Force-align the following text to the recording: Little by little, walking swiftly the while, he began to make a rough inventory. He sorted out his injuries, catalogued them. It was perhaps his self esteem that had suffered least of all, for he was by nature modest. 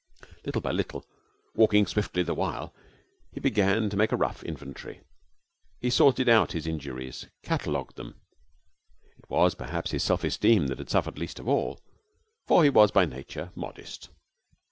Little 0.43 0.61
by 0.61 0.71
little, 0.71 1.05
walking 1.53 1.85
swiftly 1.85 2.23
the 2.23 2.33
while, 2.33 2.73
he 3.31 3.39
began 3.39 3.87
to 3.91 3.95
make 3.95 4.11
a 4.11 4.17
rough 4.17 4.41
inventory. 4.43 5.01
He 5.79 5.91
sorted 5.91 6.27
out 6.27 6.53
his 6.53 6.65
injuries, 6.65 7.27
catalogued 7.43 7.97
them. 7.97 8.19
It 9.19 9.29
was 9.29 9.53
perhaps 9.53 9.91
his 9.91 10.01
self 10.01 10.23
esteem 10.23 10.65
that 10.69 10.79
had 10.79 10.89
suffered 10.89 11.19
least 11.19 11.37
of 11.37 11.47
all, 11.47 11.79
for 12.47 12.63
he 12.63 12.69
was 12.71 12.89
by 12.89 13.05
nature 13.05 13.51
modest. 13.53 14.09